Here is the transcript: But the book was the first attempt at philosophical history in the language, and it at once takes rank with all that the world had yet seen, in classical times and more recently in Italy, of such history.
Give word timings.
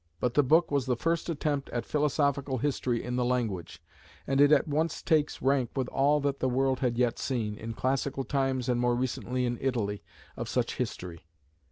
But 0.19 0.33
the 0.33 0.41
book 0.41 0.71
was 0.71 0.87
the 0.87 0.95
first 0.95 1.29
attempt 1.29 1.69
at 1.69 1.85
philosophical 1.85 2.57
history 2.57 3.03
in 3.03 3.17
the 3.17 3.23
language, 3.23 3.83
and 4.25 4.41
it 4.41 4.51
at 4.51 4.67
once 4.67 4.99
takes 5.03 5.43
rank 5.43 5.69
with 5.75 5.87
all 5.89 6.19
that 6.21 6.39
the 6.39 6.49
world 6.49 6.79
had 6.79 6.97
yet 6.97 7.19
seen, 7.19 7.55
in 7.55 7.75
classical 7.75 8.23
times 8.23 8.67
and 8.67 8.81
more 8.81 8.95
recently 8.95 9.45
in 9.45 9.59
Italy, 9.61 10.01
of 10.35 10.49
such 10.49 10.77
history. 10.77 11.27